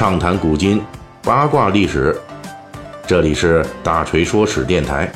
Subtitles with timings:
[0.00, 0.80] 畅谈古今，
[1.22, 2.18] 八卦历史。
[3.06, 5.12] 这里是大锤说史电台。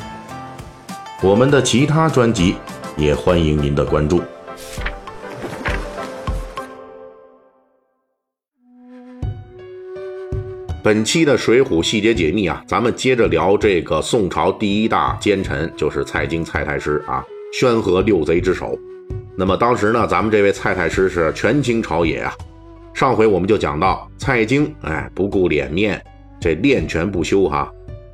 [1.23, 2.55] 我们的其他专辑
[2.95, 4.21] 也欢迎您的关注。
[10.83, 18.77] 本期的《水浒细节解密》啊，咱们接着聊这个宋朝第一大奸臣，就是蔡京蔡太师啊，宣和六贼之首。
[19.35, 22.31] 那么当时呢，咱们这位蔡太师是权倾朝野啊。
[22.95, 26.01] 上回我们就讲到蔡京，哎，不顾脸面，
[26.39, 27.69] 这练拳不休哈。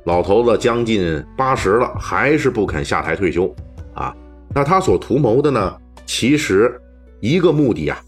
[0.06, 3.54] 老头子将近八十了，还是不肯下台退休
[3.94, 4.12] 啊。
[4.52, 6.76] 那他所图谋的呢，其实
[7.20, 8.00] 一个目的啊，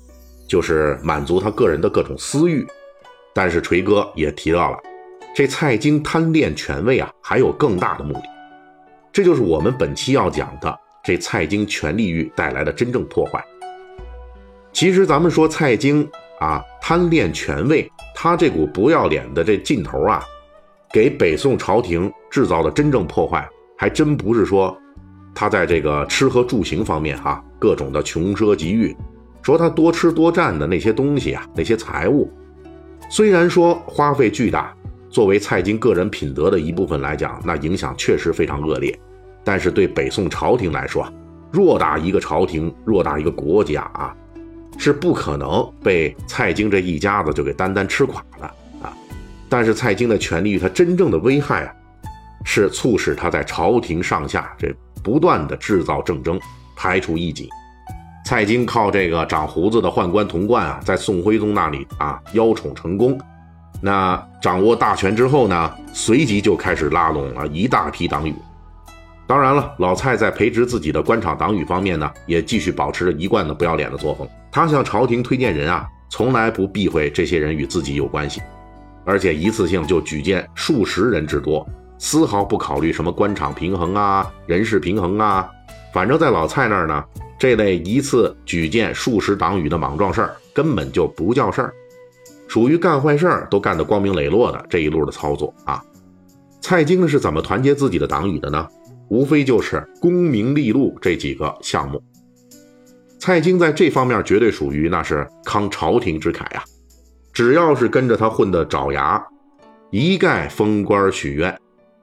[0.49, 2.67] 就是满足他个人的各种私欲。
[3.33, 4.79] 但是锤哥也提到了，
[5.33, 8.25] 这蔡京贪恋权位啊，还有更大的目的。
[9.13, 13.41] 这就是我们本期要讲的这蔡京权力欲带来的真正破坏。
[14.73, 16.11] 其实咱们说蔡京。
[16.45, 20.23] 啊，贪恋权位，他这股不要脸的这劲头啊，
[20.93, 24.77] 给北宋朝廷制造的真正破坏，还真不是说
[25.35, 28.95] 他在这个吃喝住行方面哈，各种的穷奢极欲，
[29.41, 32.31] 说他多吃多占的那些东西啊，那些财物，
[33.09, 34.77] 虽然说花费巨大，
[35.09, 38.95] 作为蔡京个人品德的一部分来讲，那影响确实非常恶劣，
[39.43, 41.11] 但是对北宋朝廷来说，
[41.55, 44.15] 偌大一个朝廷，偌大一个国家啊。
[44.79, 48.47] 是不可能被蔡京这一家子就给单单吃垮了
[48.83, 48.93] 啊！
[49.49, 51.73] 但是蔡京的权力，他真正的危害啊，
[52.45, 56.39] 是促使他在朝廷上下这不断的制造政争，
[56.77, 57.49] 排除异己。
[58.27, 63.19] 蔡京靠这个长胡子的宦官童贯啊，在宋徽宗那里啊邀宠成功，
[63.81, 68.35] 那掌握大权之后呢，随即就开始拉拢了一大批党羽。
[69.27, 74.29] 当然了，老蔡在培植自己的官场党羽方面呢，也继续保持着一贯的不要脸的作风。
[74.55, 78.41] 他向朝廷推荐人啊，从来不避讳这些人与自己有关系，
[79.05, 85.51] 而且一次性就举荐数十人之多，丝毫不考虑什么官场平衡啊、人事平衡啊。
[85.93, 87.05] 反正，在老蔡那儿呢，
[87.37, 91.75] 这类一次举荐数十党羽的莽撞事儿根本就不叫事儿，
[92.47, 95.83] 属于干坏事儿都干得光明磊落的这一路的操作啊。
[96.61, 98.69] 蔡京是怎么团结自己的党羽的呢？
[99.09, 102.01] 无非就是功名利禄这几个项目。
[103.25, 106.63] 蔡京在这方面绝对属于那是慷朝廷之慨呀，
[107.33, 109.27] 只要是跟着他混的爪牙，
[109.91, 111.59] 一概封官许愿，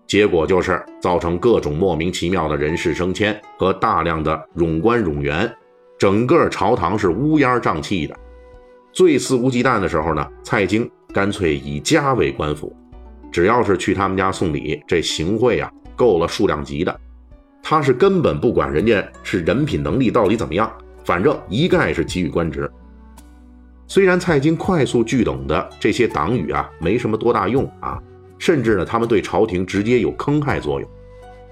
[0.08, 5.48] 结果就是造成各种莫名其妙的人事升迁和大量的冗官冗员，
[6.00, 8.18] 整个朝堂是乌烟瘴气的。
[8.92, 12.76] 最肆无忌惮的时候呢，蔡京干脆以家为官府，
[13.32, 15.72] 只要是去他们家送礼，这行贿啊。
[15.96, 17.00] 够了数量级的，
[17.62, 20.72] 他是根本不管人家是人品能力到底怎么样，
[21.04, 22.70] 反正一概是给予官职。
[23.88, 28.02] 虽然蔡京快速聚拢的这些党羽啊没什么多大用啊，
[28.38, 30.90] 甚至呢他们对朝廷直接有坑害作用，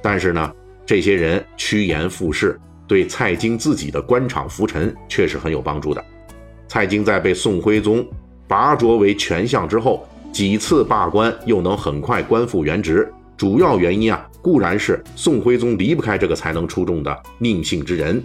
[0.02, 0.54] 但是呢
[0.86, 2.58] 这些人趋炎附势，
[2.88, 6.04] 对蔡京自己的官场浮沉确实很有帮助的。
[6.68, 8.08] 蔡京在被宋徽宗
[8.48, 13.12] 拔擢为权相之后，几次罢官又能很快官复原职。
[13.36, 18.22] 主要原因啊，固然是宋徽宗离不开这个才能出众的宁姓之人，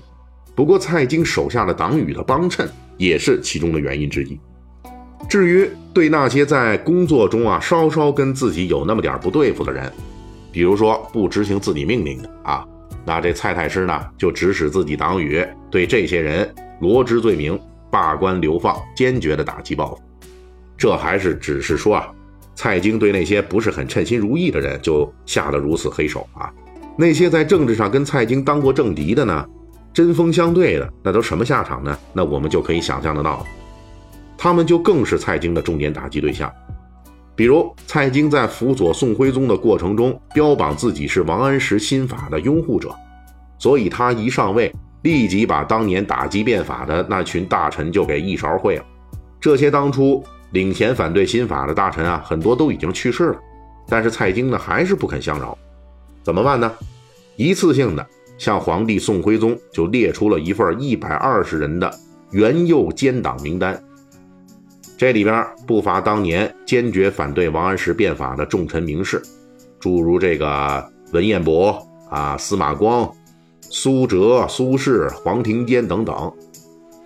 [0.54, 4.38] 不过蔡京手下的党羽的帮衬也是其中的原因之一。
[5.28, 9.90] 至于对那些在工作中啊稍稍跟自己有那么点不对付的人，
[10.52, 12.66] 比如说不执行自己命令的啊，
[13.04, 17.58] 那这蔡太师呢就指使自己党羽对这些人罗织罪名、
[17.90, 20.02] 罢官流放，坚决的打击报复。
[20.76, 22.08] 这还是只是说啊。
[22.56, 26.48] 蔡京对那些不是很称心如意的人就下了如此黑手啊！
[26.96, 29.44] 那些在政治上跟蔡京当过政敌的呢，
[29.94, 31.96] 针锋相对的，那都什么下场呢？
[32.12, 33.46] 那我们就可以想象得到，
[34.36, 36.52] 他们就更是蔡京的重点打击对象。
[37.36, 42.94] 比如蔡京在辅佐宋徽宗的过程中，标榜自己是王安石新法的拥护者，
[43.58, 44.70] 所以他一上位，
[45.02, 48.84] 立即把当年打击变法的那群大臣就给一勺烩了。
[49.40, 50.22] 这些当初。
[50.50, 53.36] 领衔反对新法的大臣啊，很多都已经去世了，
[53.88, 55.58] 但是蔡京呢还是不肯相饶，
[56.22, 56.72] 怎么办呢？
[57.34, 58.06] 一次性的
[58.38, 61.92] 向皇帝宋徽宗就列出了一份一百二十人的
[62.32, 63.80] 元佑奸党名单，
[64.96, 69.22] 这里边不乏当年坚决反对王安石变法的重臣名士，
[69.78, 73.08] 诸如这个文彦博啊、司马光、
[73.70, 76.32] 苏辙、苏轼、黄庭坚等等。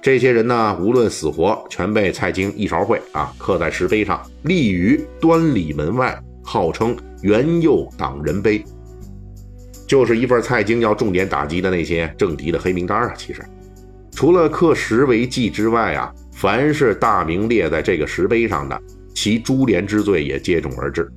[0.01, 8.65] 这些人呢，无论死活，全被蔡京一勺烩啊，刻在石碑上，立于端礼门外，号称元佑党人碑，
[9.89, 13.15] 就是一份蔡京要重点打击的那些政敌的黑名单啊。
[13.17, 13.43] 其实，
[14.13, 18.81] 除了刻石为记之外啊，凡是大名列在这个石碑上的，
[19.15, 21.11] 其株连之罪也接踵而至。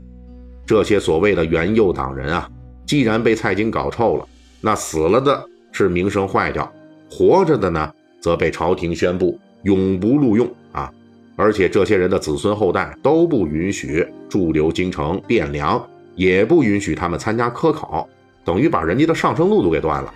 [0.65, 2.49] 这些所谓的元佑党人啊，
[2.87, 4.25] 既然被蔡京搞臭了，
[4.61, 6.71] 那死了的是名声坏掉，
[7.09, 7.91] 活着的呢，
[8.21, 10.89] 则被朝廷宣布永不录用啊！
[11.35, 15.83] 而且这些人的子孙后代都不允许驻留京城汴梁，
[16.15, 18.07] 也不允许他们参加科考，
[18.43, 20.13] 等于把人家的上升路都给断了。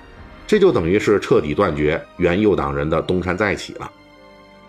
[0.48, 3.92] 这就等于是彻底断绝元佑党人的东山再起了。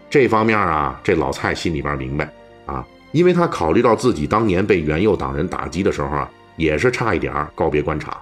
[0.09, 2.33] 这方面啊，这老蔡心里边明白
[2.65, 8.17] 啊，因为他考虑到自己当年被元佑党人打击的时候啊，也是差一点告别官场。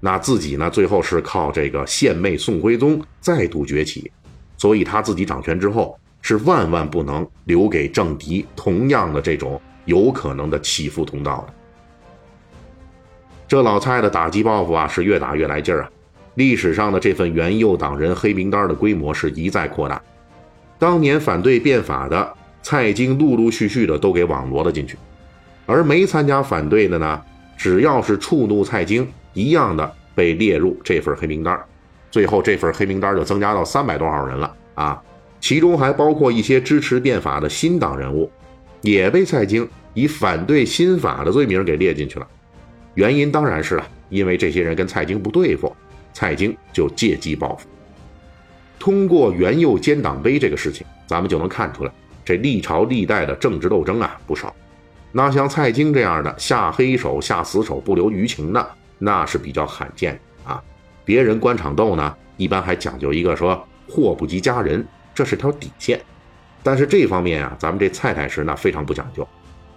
[0.00, 4.10] 那自己呢，最后是靠这个献媚宋徽宗再度崛起，
[4.58, 11.54] 所以他自己掌权之后，是万万不能留给政敌同样的这种有可能的起伏通道的。
[13.46, 15.90] 这老蔡的打击报复啊，是越打越来劲儿啊。
[16.34, 20.02] 历史上的这份元佑党人黑名单的规模是一再扩大，
[20.78, 24.96] 当年反对变法的蔡京陆陆续续的都给网罗了进去，
[25.66, 27.22] 而没参加反对的呢，
[27.56, 31.56] 只要是触怒蔡京，一样的被列入这份黑名单。
[32.10, 35.00] 最后这份黑名单就增加到三百多号人了啊，
[35.40, 38.28] 其中还包括一些支持变法的新党人物，
[38.80, 42.26] 也被蔡京以反对新法的罪名给列进去了。
[42.94, 45.74] 原因当然是了，因为这些人跟蔡京不对付。
[46.12, 47.68] 蔡京就借机报复。
[48.78, 51.92] 通过元佑奸党碑这个事情，咱们就能看出来，
[52.24, 54.54] 这历朝历代的政治斗争啊不少。
[55.10, 60.62] 那像蔡京这样的下黑手、下死手、不留余情的， 那是比较罕见啊。
[61.04, 66.00] 别人官场斗呢，一般还讲究一个说祸不及家人，这是条底线。
[66.62, 69.26] 但是这方面啊，咱们这蔡太师那非常不讲究，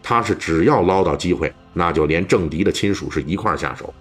[0.03, 3.93] 他是只要捞到机会，那就连政敌的亲属是一块下手。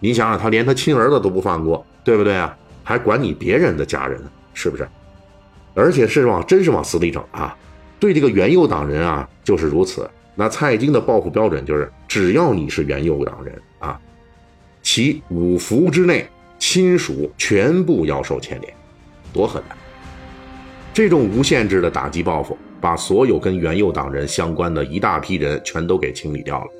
[0.00, 2.56] 你想想，他连他亲儿子都不放过，对不对啊？
[2.82, 4.20] 还管你别人的家人，
[4.52, 4.88] 是不是？
[5.74, 7.56] 而且是往真是往死里整啊！
[8.00, 10.10] 对这个元佑党人啊，就是如此。
[10.34, 14.00] 那蔡京的报复标准就是，只要你是元佑党人啊，
[14.82, 16.28] 其五福之内
[16.58, 18.74] 亲属全部要受牵连，
[19.32, 19.76] 多狠啊！
[20.92, 26.70] 这种无限制的打击报复，把所有跟元佑党人相关的一大批人全都给清理掉了。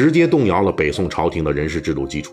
[0.00, 2.32] 直接动摇了北宋朝廷的人事制度基础。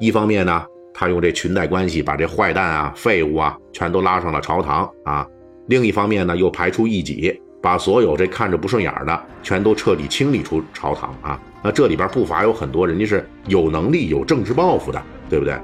[0.00, 0.64] 一方面呢，
[0.94, 5.22] 他用这裙带关系把这坏蛋啊、废物啊全都拉上了朝堂啊；
[5.66, 11.38] 另一方面呢，又排除异己，把所有这看着不顺眼的全都彻底清理出朝堂啊。
[11.62, 15.54] 那这里边不乏有很多人家是有能力、有政治抱负的，对不对？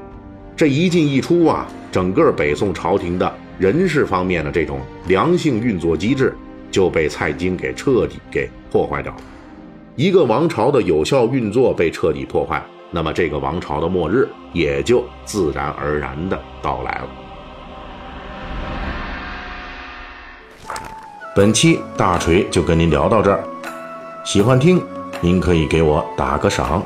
[0.54, 6.34] 这一进一出啊，整个北宋朝廷的人事方面的这种良性运作机制
[6.70, 9.20] 就被蔡京给彻底给破坏掉了。
[9.94, 17.08] 一个王朝的有效运作被彻底破坏，那么这个王朝的末日也就自然而然的到来了。
[21.36, 23.44] 本期大锤就跟您聊到这儿，
[24.24, 24.82] 喜欢听
[25.20, 26.82] 您可以给我打个赏。